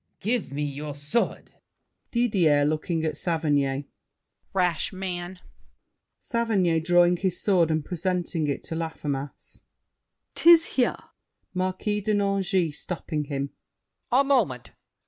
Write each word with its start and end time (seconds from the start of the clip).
Give 0.19 0.51
me 0.51 0.63
your 0.63 0.95
sword. 0.95 1.51
DIDIER 2.09 2.65
(looking 2.65 3.05
at 3.05 3.15
Saverny). 3.15 3.85
Rash 4.51 4.91
man! 4.91 5.41
SAVERNY 6.17 6.79
(drawing 6.79 7.17
his 7.17 7.39
sword 7.39 7.69
and 7.69 7.85
presenting 7.85 8.47
it 8.47 8.63
to 8.63 8.75
Laffemas). 8.75 9.61
'Tis 10.33 10.65
here! 10.73 10.97
MARQUIS 11.53 12.03
DE 12.05 12.15
NANGIS 12.15 12.79
(stopping 12.79 13.25
him). 13.25 13.51
A 14.11 14.23
moment! 14.23 14.71